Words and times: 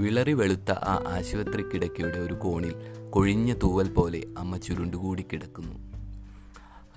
വിളറി 0.00 0.32
വെളുത്ത 0.32 0.70
ആ 0.70 1.04
ആശുപത്രി 1.06 1.62
കിടക്കയുടെ 1.62 2.18
ഒരു 2.18 2.34
കോണിൽ 2.34 2.74
കൊഴിഞ്ഞ 3.10 3.54
തൂവൽ 3.62 3.88
പോലെ 3.88 4.22
അമ്മ 4.38 4.56
ചുരുണ്ടുകൂടി 4.56 5.24
കിടക്കുന്നു. 5.32 5.74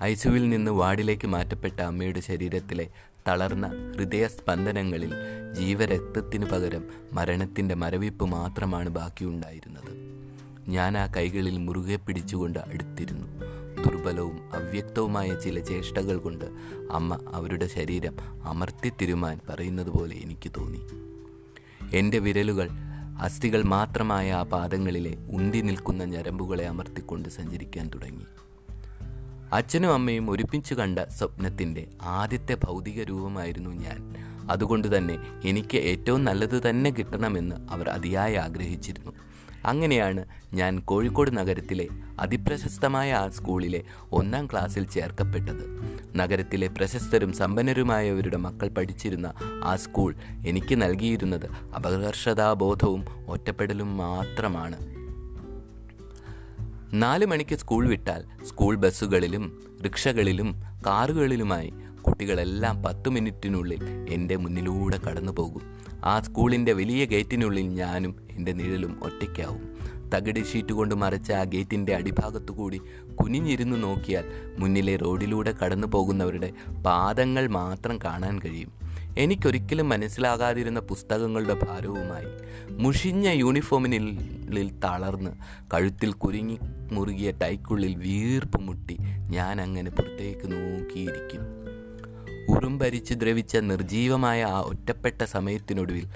ഐസുവിൽ 0.02 0.48
നിന്ന് 0.48 0.70
വാർഡിലേക്ക് 0.70 1.26
മാറ്റപ്പെട്ട 1.26 1.80
അമ്മയുടെ 1.80 2.20
ശരീരത്തിലെ 2.20 2.88
തളർന്ന 3.28 3.92
ഹൃദയസ്പന്ദനങ്ങളിൽ 3.96 5.12
ജീവരക്തത്തിനു 5.52 6.46
പകരം 6.46 6.84
മരണത്തിന്റെ 7.12 7.74
മരവിപ്പ് 7.74 8.24
മാത്രമാണ് 8.24 8.88
ബാക്കിയുണ്ടായിരുന്നത്. 8.88 9.92
ഞാൻ 10.68 10.98
ആ 10.98 11.06
കൈകളിൽ 11.06 11.58
മുറുകെ 11.58 11.96
പിടിച്ചുകൊണ്ട് 11.96 12.58
അടുത്തിരുന്നു. 12.58 13.26
ദുർബലവും 13.82 14.36
അവ്യക്തവുമായ 14.54 15.34
ചില 15.34 15.60
ചേഷ്ടകൾ 15.60 16.16
കൊണ്ട് 16.16 16.44
അമ്മ 16.90 17.18
അവരുടെ 17.32 17.66
ശരീരം 17.66 18.16
അമർത്തി 18.44 18.92
തിരുമാൻ 19.00 19.40
പറയുന്നത് 19.48 19.90
പോലെ 19.90 20.16
എനിക്ക് 20.16 20.50
തോന്നി. 20.56 20.80
എന്റെ 21.96 22.18
വിരലുകൾ 22.18 22.68
അസ്ഥികൾ 23.20 23.62
മാത്രമായ 23.62 24.32
ആ 24.32 24.42
പാദങ്ങളിലെ 24.42 25.16
ഉണ്ടി 25.30 25.60
നിൽക്കുന്ന 25.60 26.04
ഞരമ്പുകളെ 26.04 26.66
അമർത്തിക്കൊണ്ട് 26.66 27.28
സഞ്ചരിക്കാൻ 27.28 27.90
തുടങ്ങി. 27.94 28.24
അച്ഛനും 29.52 29.92
അമ്മയും 29.92 30.30
ഒരുമിച്ച് 30.30 30.74
കണ്ട 30.74 30.98
സ്വപ്നത്തിന്റെ 30.98 31.86
ആദ്യത്തെ 32.02 32.56
ഭൗതിക 32.64 33.02
രൂപമായിരുന്നു 33.02 33.70
ഞാൻ. 33.70 34.14
അതുകൊണ്ട് 34.50 34.96
തന്നെ 34.96 35.18
എനിക്ക് 35.44 35.76
ഏറ്റവും 35.76 36.24
നല്ലത് 36.24 36.70
തന്നെ 36.70 36.90
കിട്ടണമെന്ന് 36.90 37.56
അവർ 37.70 37.88
അതിയായി 37.88 38.34
ആഗ്രഹിച്ചിരുന്നു. 38.34 39.12
അങ്ങനെയാണ് 39.66 40.24
ഞാൻ 40.54 40.78
കോഴിക്കോട് 40.78 41.36
നഗരത്തിലെ 41.36 41.88
അതിപ്രശസ്തമായ 42.20 43.12
ആ 43.12 43.28
സ്കൂളിലെ 43.28 43.82
ഒന്നാം 44.12 44.46
ക്ലാസ്സിൽ 44.46 44.86
ചേർക്കപ്പെട്ടത്. 44.86 45.64
നഗരത്തിലെ 46.16 46.66
പ്രശസ്തരും 46.66 47.32
സമ്പന്നരുമായവരുടെ 47.32 48.36
മക്കൾ 48.36 48.68
പഠിച്ചിരുന്ന 48.68 49.32
ആ 49.64 49.76
സ്കൂൾ 49.76 50.14
എനിക്ക് 50.46 50.82
നൽകിയിരുന്നത് 50.82 51.46
അപകർഷതാബോധവും 51.46 53.04
ഒറ്റപ്പെടലും 53.28 53.96
മാത്രമാണ്. 53.96 55.04
നാല് 56.92 57.26
മണിക്ക് 57.26 57.56
സ്കൂൾ 57.56 57.88
വിട്ടാൽ 57.88 58.24
സ്കൂൾ 58.44 58.76
ബസ്സുകളിലും 58.76 59.62
റിക്ഷകളിലും 59.84 60.62
കാറുകളിലുമായി 60.86 61.72
കുട്ടികളെല്ലാം 62.06 62.82
പത്ത് 62.82 63.08
മിനിറ്റിനുള്ളിൽ 63.08 64.06
എന്റെ 64.08 64.36
മുന്നിലൂടെ 64.36 64.98
കടന്നു 64.98 65.32
പോകും. 65.32 65.62
ആ 66.04 66.20
സ്കൂളിന്റെ 66.20 66.72
വലിയ 66.72 67.04
ഗേറ്റിനുള്ളിൽ 67.04 67.62
ഞാനും 67.62 68.16
എന്റെ 68.30 68.52
നിഴലും 68.52 69.00
ഒറ്റയ്ക്കാവും. 69.02 69.74
തകിട് 70.14 70.44
ഷീറ്റ് 70.44 70.72
കൊണ്ട് 70.72 70.94
മറച്ച 70.94 71.32
ആ 71.32 71.44
ഗേറ്റിന്റെ 71.44 71.94
അടിഭാഗത്തുകൂടി 71.94 72.80
കുനിഞ്ഞിരുന്നു 73.14 73.76
നോക്കിയാൽ 73.76 74.24
മുന്നിലെ 74.58 74.96
റോഡിലൂടെ 74.96 75.54
കടന്നു 75.64 75.86
പോകുന്നവരുടെ 75.86 76.52
പാദങ്ങൾ 76.86 77.46
മാത്രം 77.46 77.98
കാണാൻ 78.04 78.38
കഴിയും. 78.38 78.72
എനിക്കൊരിക്കലും 79.18 79.88
മനസ്സിലാകാതിരുന്ന 79.88 80.80
പുസ്തകങ്ങളുടെ 80.80 81.54
ഭാരവുമായി. 81.54 82.26
മുഷിഞ്ഞ 82.70 83.28
യൂണിഫോമിനുള്ളിൽ 83.28 84.70
തളർന്ന് 84.78 85.30
കഴുത്തിൽ 85.74 86.12
കുരുങ്ങി 86.12 86.58
മുറുകിയ 86.92 87.30
ടൈക്കുള്ളിൽ 87.30 87.94
വീർപ്പ് 87.94 88.60
മുട്ടി 88.60 88.96
ഞാൻ 89.30 89.60
അങ്ങനെ 89.60 89.90
പുറത്തേക്ക് 89.90 90.52
നോക്കിയിരിക്കും. 90.52 91.63
ഉറുമ്പരിച്ച് 92.56 93.14
ദ്രവിച്ച 93.14 93.56
നിർജീവമായ 93.56 94.44
ആ 94.44 94.60
ഒറ്റപ്പെട്ട 94.60 95.24
സമയത്തിനൊടുവിൽ 95.24 96.06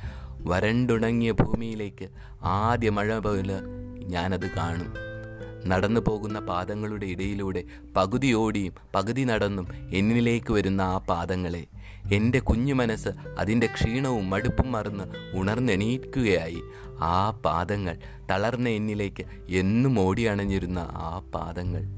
വരണ്ടുണങ്ങിയ 0.42 1.32
ഭൂമിയിലേക്ക് 1.32 2.08
ആദ്യ 2.42 2.90
മഴ 2.90 3.18
പോലെ 3.18 3.60
ഞാനത് 4.04 4.50
കാണും. 4.50 4.94
നടന്നു 5.66 6.00
പോകുന്ന 6.00 6.38
പാദങ്ങളുടെ 6.38 7.06
ഇടയിലൂടെ 7.06 7.64
പകുതി 7.96 8.32
ഓടിയും 8.32 8.74
പകുതി 8.94 9.22
നടന്നും 9.22 9.68
എന്നിലേക്ക് 9.90 10.52
വരുന്ന 10.52 10.80
ആ 10.80 10.98
പാദങ്ങളെ 10.98 11.66
എന്റെ 12.12 12.38
കുഞ്ഞു 12.38 12.74
മനസ്സ് 12.74 13.08
അതിന്റെ 13.38 13.66
ക്ഷീണവും 13.66 14.30
മടുപ്പും 14.30 14.72
മറന്ന് 14.72 15.36
ഉണർന്നെണീക്കുകയായി. 15.36 16.62
ആ 17.00 17.30
പാദങ്ങൾ 17.30 17.98
തളർന്ന 18.30 18.68
എന്നിലേക്ക് 18.68 19.24
എന്നും 19.48 20.00
ഓടിയണഞ്ഞിരുന്ന 20.00 20.78
ആ 20.78 21.22
പാദങ്ങൾ. 21.34 21.97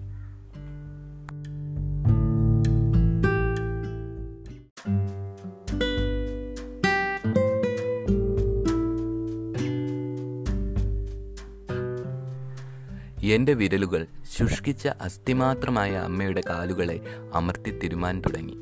എന്റെ 13.30 13.54
വിരലുകൾ 13.54 14.06
ശുഷ്കിച്ച 14.38 14.88
അസ്ഥിമാത്രമായ 14.88 15.90
അമ്മയുടെ 15.90 16.42
കാലുകളെ 16.48 17.00
അമർത്തി 17.34 17.78
തിരുമാൻ 17.78 18.20
തുടങ്ങി. 18.20 18.56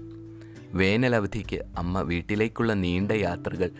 വേനലവധിക്ക് 0.72 1.56
അമ്മ 1.78 2.00
വീട്ടിലേക്കുള്ള 2.00 2.72
നീണ്ട 2.72 3.12
യാത്രകൾ 3.12 3.70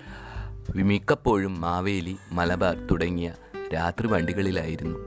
മിക്കപ്പോഴും 0.76 1.60
മാവേലി 1.60 2.16
മലബാർ 2.32 2.86
തുടങ്ങിയ 2.90 3.34
രാത്രി 3.74 4.06
വണ്ടികളിലായിരുന്നു. 4.06 4.98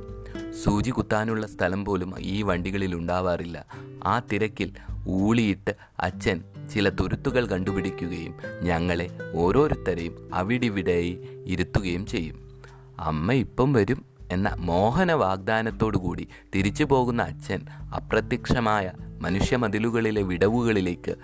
സൂചി 0.52 0.90
കുത്താനുള്ള 0.90 1.48
സ്ഥലം 1.48 1.86
പോലും 1.86 2.14
ഈ 2.20 2.42
വണ്ടികളിൽ 2.42 2.96
ഉണ്ടാവാറില്ല. 2.96 3.66
ആ 4.04 4.20
തിരക്കിൽ 4.20 4.74
ഊളിയിട്ട് 5.08 5.76
അച്ഛൻ 6.00 6.44
ചില 6.74 6.90
തുരുത്തുകൾ 6.90 7.46
കണ്ടുപിടിക്കുകയും 7.46 8.36
ഞങ്ങളെ 8.62 9.10
ഓരോരുത്തരെയും 9.34 10.30
അവിടിവിടെയായി 10.34 11.20
ഇരുത്തുകയും 11.46 12.06
ചെയ്യും. 12.06 12.62
അമ്മ 13.00 13.32
ഇപ്പം 13.32 13.74
വരും. 13.74 14.11
എന്ന 14.32 14.56
മോഹന 14.58 15.12
വാഗ്ദാനത്തോടുകൂടി 15.12 16.28
തിരിച്ചു 16.56 16.84
പോകുന്ന 16.84 17.22
അച്ഛൻ 17.22 17.66
അപ്രത്യക്ഷമായ 17.70 18.92
മനുഷ്യമതിലുകളിലെ 19.22 20.22
വിടവുകളിലേക്ക് 20.22 21.16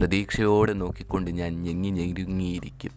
പ്രതീക്ഷയോടെ 0.00 0.72
നോക്കിക്കൊണ്ട് 0.72 1.30
ഞാൻ 1.30 1.62
ഞെങ്ങി 1.62 1.90
ഞെരുങ്ങിയിരിക്കും. 1.90 2.90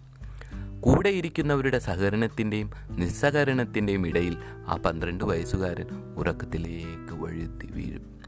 കൂടെ 0.82 1.10
ഇരിക്കുന്നവരുടെ 1.10 1.80
സഹകരണത്തിന്റെയും 1.80 2.72
നിസ്സഹകരണത്തിന്റെയും 2.90 4.08
ഇടയിൽ 4.08 4.38
ആ 4.68 4.76
പന്ത്രണ്ട് 4.86 5.24
വയസ്സുകാരൻ 5.24 5.86
ഉറക്കത്തിലേക്ക് 6.18 7.14
വഴുത്തി 7.14 7.68
വീഴും. 7.72 8.20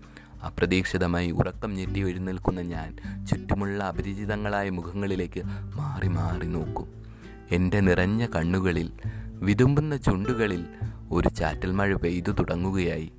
അപ്രതീക്ഷിതമായി 0.46 1.32
ഉറക്കം 1.32 1.74
ഞെട്ടി 1.74 2.00
എഴുന്നേൽക്കുന്ന 2.00 2.62
ഞാൻ 2.62 2.98
ചുറ്റുമുള്ള 3.26 3.84
അപരിചിതങ്ങളായ 3.84 4.70
മുഖങ്ങളിലേക്ക് 4.70 5.42
മാറി 5.76 6.08
മാറി 6.08 6.48
നോക്കും. 6.48 7.04
എന്റെ 7.52 7.80
നിറഞ്ഞ 7.80 8.26
കണ്ണുകളിൽ 8.36 8.92
വിതുമ്പുന്ന 9.34 9.98
ചുണ്ടുകളിൽ 9.98 10.66
ഒരു 11.12 11.30
ചാറ്റൽ 11.30 11.72
മഴ 11.72 11.96
പെയ്തു 11.96 12.32
തുടങ്ങുകയായി. 12.32 13.12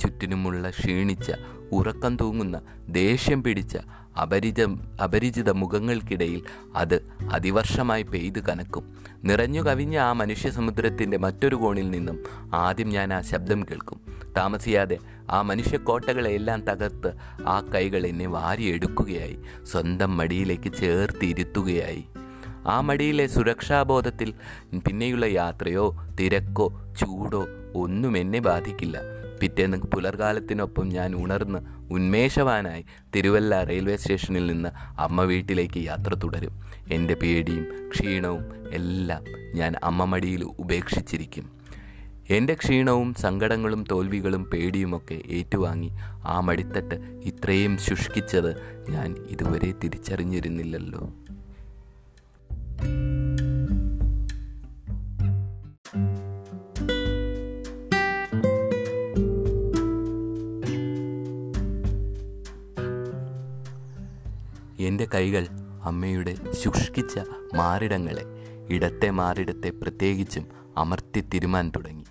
ചുറ്റിനുമുള്ള 0.00 0.70
ക്ഷീണിച്ച 0.70 1.32
ഉറക്കം 1.72 2.16
തൂങ്ങുന്ന 2.16 2.60
ദേഷ്യം 2.88 3.42
പിടിച്ച 3.42 3.76
അപരിച 4.22 4.62
അപരിചിത 5.04 5.50
മുഖങ്ങൾക്കിടയിൽ 5.50 6.42
അത് 6.76 7.12
അതിവർഷമായി 7.32 8.02
പെയ്തു 8.02 8.40
കനക്കും. 8.40 8.96
നിറഞ്ഞു 9.24 9.62
കവിഞ്ഞ 9.62 9.98
ആ 9.98 10.12
മനുഷ്യ 10.12 10.50
സമുദ്രത്തിന്റെ 10.50 11.16
മറ്റൊരു 11.16 11.56
കോണിൽ 11.56 11.90
നിന്നും 11.90 12.24
ആദ്യം 12.54 12.88
ഞാൻ 12.88 13.14
ആ 13.14 13.20
ശബ്ദം 13.20 13.62
കേൾക്കും. 13.62 14.00
താമസിയാതെ 14.36 14.98
ആ 15.30 15.42
മനുഷ്യക്കോട്ടകളെല്ലാം 15.42 16.60
തകർത്ത് 16.60 17.14
ആ 17.46 17.60
കൈകൾ 17.74 18.06
എന്നെ 18.06 18.26
വാരിയെടുക്കുകയായി. 18.26 19.38
സ്വന്തം 19.64 20.16
മടിയിലേക്ക് 20.16 20.72
ചേർത്തിരുത്തുകയായി. 20.72 22.04
ആ 22.66 22.80
മടിയിലെ 22.80 23.26
സുരക്ഷാബോധത്തിൽ 23.26 24.34
പിന്നെയുള്ള 24.78 25.26
യാത്രയോ 25.26 25.96
തിരക്കോ 26.20 26.82
ചൂടോ 27.00 27.46
ഒന്നും 27.74 28.18
എന്നെ 28.18 28.40
ബാധിക്കില്ല. 28.40 29.00
പിറ്റേന്ന് 29.40 29.76
പുലർകാലത്തിനൊപ്പം 29.76 30.88
ഞാൻ 30.88 31.14
ഉണർന്ന് 31.14 31.58
ഉന്മേഷവാനായി 31.92 32.84
തിരുവല്ല 33.16 33.64
റെയിൽവേ 33.64 33.96
സ്റ്റേഷനിൽ 33.96 34.46
നിന്ന് 34.46 35.00
അമ്മ 35.00 35.22
വീട്ടിലേക്ക് 35.22 35.78
യാത്ര 35.78 36.14
തുടരും. 36.14 36.60
എന്റെ 36.92 37.14
പേടിയും 37.14 37.88
ക്ഷീണവും 37.88 38.70
എല്ലാം 38.70 39.24
ഞാൻ 39.54 39.74
അമ്മമടിയിൽ 39.84 40.44
ഉപേക്ഷിച്ചിരിക്കും. 40.44 41.50
എന്റെ 42.30 42.54
ക്ഷീണവും 42.54 43.14
സങ്കടങ്ങളും 43.14 43.84
തോൽവികളും 43.90 44.44
പേടിയുമൊക്കെ 44.44 45.22
ഏറ്റുവാങ്ങി 45.26 45.90
ആ 46.24 46.40
മടിത്തട്ട് 46.40 46.94
ഇത്രയും 47.24 47.78
ശുഷ്കിച്ചത് 47.78 48.56
ഞാൻ 48.90 49.16
ഇതുവരെ 49.28 49.72
തിരിച്ചറിഞ്ഞിരുന്നില്ലല്ലോ. 49.84 51.12
കൈകൾ 65.14 65.46
അമ്മയുടെ 65.84 66.36
ശുഷ്കിച്ച 66.52 67.18
മാറിടങ്ങളെ 67.54 68.24
ഇടത്തെ 68.68 69.10
മാറിടത്തെ 69.10 69.70
പ്രത്യേകിച്ചും 69.70 70.46
അമർത്തി 70.76 71.20
തിരുമാൻ 71.20 71.72
തുടങ്ങി. 71.76 72.04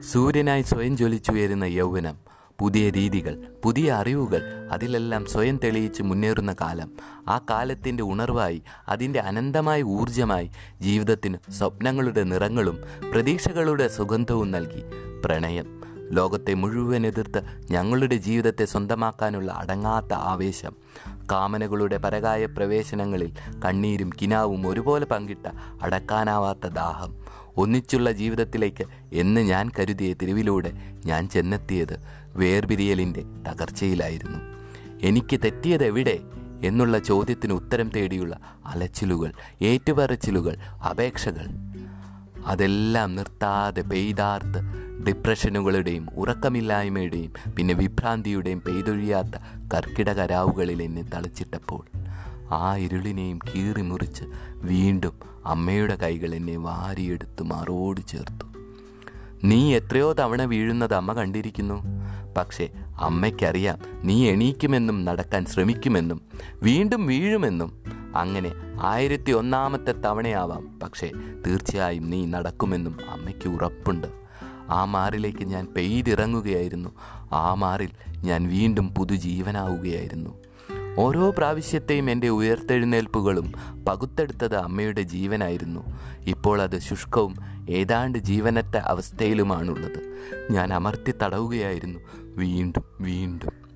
സൂര്യനായി 0.00 0.62
സ്വയം 0.62 0.96
ജ്വലിച്ചുയരുന്ന 0.96 1.64
യൗവനം 1.64 2.16
പുതിയ 2.60 2.90
രീതികൾ 2.90 3.42
പുതിയ 3.64 3.92
അറിവുകൾ 3.92 4.68
അതിലെല്ലാം 4.72 5.26
സ്വയം 5.26 5.60
തെളിയിച്ച് 5.64 6.02
മുന്നേറുന്ന 6.02 6.56
കാലം 6.60 6.92
ആ 7.28 7.40
കാലത്തിന്റെ 7.50 8.02
ഉണർവായി 8.02 8.62
അതിന്റെ 8.88 9.18
അനന്തമായ 9.18 9.82
ഊർജമായി 9.82 10.50
ജീവിതത്തിന് 10.80 11.36
സ്വപ്നങ്ങളുടെ 11.50 12.22
നിറങ്ങളും 12.22 12.78
പ്രതീക്ഷകളുടെ 13.12 13.88
സുഗന്ധവും 13.88 14.50
നൽകി. 14.50 14.82
പ്രണയം. 15.24 15.77
ലോകത്തെ 16.10 16.54
മുഴുവൻ 16.54 17.06
എതിർത്ത് 17.06 17.42
ഞങ്ങളുടെ 17.70 18.16
ജീവിതത്തെ 18.16 18.64
സ്വന്തമാക്കാനുള്ള 18.64 19.52
അടങ്ങാത്ത 19.52 20.12
ആവേശം. 20.12 20.72
കാമനകളുടെ 21.32 21.96
പരകായ 21.96 22.46
പ്രവേശനങ്ങളിൽ 22.46 23.32
കണ്ണീരും 23.64 24.10
കിനാവും 24.22 24.66
ഒരുപോലെ 24.66 25.04
പങ്കിട്ട 25.04 25.46
അടക്കാനാവാത്ത 25.82 26.66
ദാഹം. 26.66 27.14
ഒന്നിച്ചുള്ള 27.56 28.12
ജീവിതത്തിലേക്ക് 28.12 28.84
എന്ന് 29.12 29.40
ഞാൻ 29.40 29.70
കരുതിയ 29.78 30.12
തിരുവിലൂടെ 30.12 30.72
ഞാൻ 31.06 31.28
ചെന്നെത്തിയത് 31.28 32.00
വേർപിരിയലിന്റെ 32.34 33.22
തകർച്ചയിലായിരുന്നു. 33.22 34.38
എനിക്ക് 35.02 35.40
തെറ്റിയത് 35.44 35.84
എവിടെ? 35.84 36.18
എന്നുള്ള 36.62 36.98
ചോദ്യത്തിന് 36.98 37.52
ഉത്തരം 37.52 37.88
തേടിയുള്ള 37.88 38.38
അലച്ചിലുകൾ 38.66 39.32
ഏറ്റുപറച്ചിലുകൾ 39.62 40.56
അപേക്ഷകൾ. 40.90 41.46
അതെല്ലാം 42.46 43.14
നിർത്താതെ 43.14 43.82
പെയ്താർത്ത് 43.82 44.77
ഡിപ്രഷനുകളുടെയും 45.08 46.08
ഉറക്കമില്ലായ്മയുടെയും 46.16 47.54
പിന്നെ 47.56 47.74
വിഭ്രാന്തിയുടെയും 47.74 48.62
പെയ്തൊഴിയാത്ത 48.66 49.38
കർക്കിടകരാവുകളിൽ 49.74 50.82
എന്നെ 50.82 51.02
തളിച്ചിട്ടപ്പോൾ 51.02 51.86
ആ 52.50 52.76
ഇരുളിനെയും 52.76 53.38
കീറി 53.38 53.82
മുറിച്ച് 53.82 54.24
വീണ്ടും 54.54 55.12
അമ്മയുടെ 55.46 55.96
കൈകൾ 55.96 56.34
എന്നെ 56.34 56.56
വാരിയെടുത്ത് 56.56 57.42
മാറോട് 57.42 58.00
ചേർത്തു. 58.08 58.44
നീ 59.44 59.74
എത്രയോ 59.74 60.12
തവണ 60.12 60.42
വീഴുന്നത് 60.42 60.94
അമ്മ 60.94 61.12
കണ്ടിരിക്കുന്നു. 61.12 61.82
പക്ഷേ 62.38 62.68
അമ്മയ്ക്കറിയാം 63.00 63.78
നീ 64.04 64.30
എണീക്കുമെന്നും 64.30 65.04
നടക്കാൻ 65.04 65.46
ശ്രമിക്കുമെന്നും 65.46 66.22
വീണ്ടും 66.62 67.06
വീഴുമെന്നും. 67.06 67.82
അങ്ങനെ 68.16 68.52
ആയിരത്തി 68.82 69.32
ഒന്നാമത്തെ 69.32 69.92
തവണയാവാം. 69.92 70.78
പക്ഷേ 70.82 71.10
തീർച്ചയായും 71.46 72.10
നീ 72.10 72.26
നടക്കുമെന്നും 72.26 72.98
അമ്മയ്ക്ക് 73.10 73.48
ഉറപ്പുണ്ട്. 73.48 74.27
ആ 74.70 74.84
മാറിലേക്ക് 74.84 75.44
ഞാൻ 75.44 75.66
പെയ്തിറങ്ങുകയായിരുന്നു. 75.76 76.90
ആ 77.32 77.54
മാറിൽ 77.54 77.88
ഞാൻ 78.24 78.48
വീണ്ടും 78.48 78.94
പുതുജീവനാവുകയായിരുന്നു. 78.94 80.30
ഓരോ 80.98 81.30
പ്രാവശ്യത്തെയും 81.30 82.10
എന്റെ 82.10 82.28
ഉയർത്തെഴുന്നേൽപ്പുകളും 82.28 83.52
പകുത്തെടുത്തത് 83.88 84.56
അമ്മയുടെ 84.56 85.02
ജീവനായിരുന്നു. 85.02 85.80
ഇപ്പോൾ 86.26 86.62
അത് 86.62 86.78
ശുഷ്കവും 86.78 87.36
ഏതാണ്ട് 87.70 88.18
ജീവനറ്റ 88.18 88.76
അവസ്ഥയിലുമാണുള്ളത്. 88.76 90.16
ഞാൻ 90.50 90.72
അമർത്തി 90.72 91.14
തടവുകയായിരുന്നു. 91.22 92.00
വീണ്ടും 92.14 92.84
വീണ്ടും. 93.00 93.67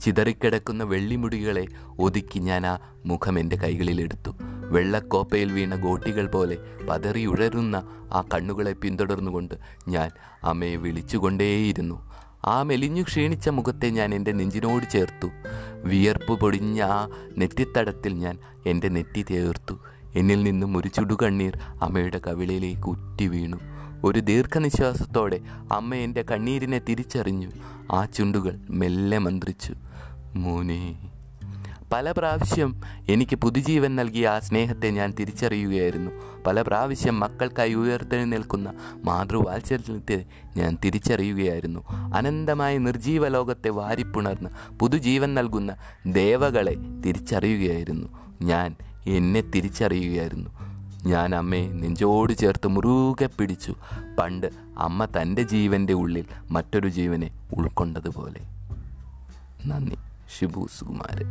ചിതറിക്കിടക്കുന്ന 0.00 0.84
വെള്ളിമുടികളെ 0.84 1.66
ഒതുക്കി 1.98 2.38
ഞാൻ 2.38 2.66
ആ 2.66 2.78
മുഖം 3.06 3.38
എന്റെ 3.38 3.56
കൈകളിലെടുത്തു 3.56 4.30
വെള്ളക്കോപ്പയിൽ 4.70 5.52
വീണ 5.52 5.74
ഗോട്ടികൾ 5.74 6.26
പോലെ 6.26 6.58
പതറിയുഴരുന്ന 6.88 7.76
ആ 8.12 8.24
കണ്ണുകളെ 8.34 8.72
പിന്തുടർന്നുകൊണ്ട് 8.72 9.54
ഞാൻ 9.88 10.10
അമ്മയെ 10.44 10.76
വിളിച്ചുകൊണ്ടേയിരുന്നു. 10.76 12.10
ആ 12.44 12.62
മെലിഞ്ഞു 12.62 13.02
ക്ഷീണിച്ച 13.02 13.48
മുഖത്തെ 13.48 13.90
ഞാൻ 13.90 14.14
എന്റെ 14.14 14.32
നെഞ്ചിനോട് 14.32 14.90
ചേർത്തു. 14.90 15.26
വിയർപ്പ് 15.84 16.40
പൊടിഞ്ഞ 16.40 16.82
ആ 16.82 17.08
നെറ്റിത്തടത്തിൽ 17.38 18.14
ഞാൻ 18.14 18.38
എന്റെ 18.66 18.88
നെറ്റി 18.88 19.22
ചേർത്തു 19.22 19.78
എന്നിൽ 20.16 20.42
നിന്നും 20.42 20.76
ഒരു 20.76 20.88
ചുടുകണ്ണീർ 20.88 21.58
അമ്മയുടെ 21.82 22.20
കവിളിലേക്ക് 22.26 22.88
ഉറ്റി 22.88 23.26
വീണു. 23.26 23.73
ഒരു 24.04 24.18
ദീർഘനിശ്വാസത്തോടെ 24.18 25.40
അമ്മ 25.72 25.94
എന്റെ 25.94 26.22
കണ്ണീരിനെ 26.22 26.78
തിരിച്ചറിഞ്ഞു. 26.78 27.48
ആ 27.92 28.04
ചുണ്ടുകൾ 28.04 28.58
മെല്ലെ 28.70 29.18
മന്ത്രിച്ചു. 29.18 29.74
മോനെ 30.34 31.10
പല 31.92 32.12
പ്രാവശ്യം 32.12 32.80
എനിക്ക് 33.08 33.36
പുതുജീവൻ 33.36 33.96
നൽകിയ 33.96 34.28
ആ 34.28 34.38
സ്നേഹത്തെ 34.38 34.90
ഞാൻ 34.90 35.14
തിരിച്ചറിയുകയായിരുന്നു. 35.20 36.10
പല 36.46 36.62
പ്രാവശ്യം 36.62 37.20
മക്കൾക്കായി 37.20 37.74
ഉയർത്തെഴുന്നേൽക്കുന്ന 37.74 38.72
മാതൃവാത്സല്യത്തെ 39.04 40.24
ഞാൻ 40.56 40.78
തിരിച്ചറിയുകയായിരുന്നു. 40.84 41.84
അനന്തമായ 42.14 42.78
നിർജീവ 42.78 43.28
ലോകത്തെ 43.28 43.68
വാരിപ്പുണർന്ന് 43.68 44.78
പുതുജീവൻ 44.78 45.34
നൽകുന്ന 45.34 45.76
ദേവകളെ 46.06 46.76
തിരിച്ചറിയുകയായിരുന്നു. 47.06 48.08
ഞാൻ 48.42 48.76
എന്നെ 49.06 49.40
തിരിച്ചറിയുകയായിരുന്നു. 49.40 50.73
ഞാൻ 51.06 51.34
അമ്മയെ 51.34 51.72
നെഞ്ചോട് 51.72 52.32
ചേർത്ത് 52.32 52.68
മുറുകെ 52.68 53.26
പിടിച്ചു. 53.26 53.74
പണ്ട് 54.18 54.46
അമ്മ 54.78 55.04
തന്റെ 55.04 55.42
ജീവന്റെ 55.42 55.92
ഉള്ളിൽ 55.92 56.24
മറ്റൊരു 56.50 56.88
ജീവനെ 56.88 57.30
ഉൾക്കൊണ്ടതുപോലെ. 57.54 58.40
നന്ദി 59.66 59.96
ഷിബു 60.38 60.68
സുകുമാരൻ. 60.78 61.26